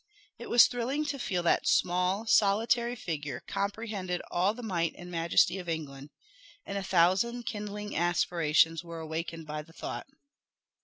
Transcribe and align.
It 0.39 0.49
was 0.49 0.65
thrilling 0.65 1.05
to 1.05 1.19
feel 1.19 1.43
that 1.43 1.61
that 1.61 1.67
small, 1.67 2.25
solitary 2.25 2.95
figure 2.95 3.43
comprehended 3.47 4.19
all 4.31 4.55
the 4.55 4.63
might 4.63 4.95
and 4.97 5.11
majesty 5.11 5.59
of 5.59 5.69
England 5.69 6.09
and 6.65 6.75
a 6.75 6.81
thousand 6.81 7.43
kindling 7.45 7.95
aspirations 7.95 8.83
were 8.83 8.97
awakened 8.99 9.45
by 9.45 9.61
the 9.61 9.73
thought. 9.73 10.07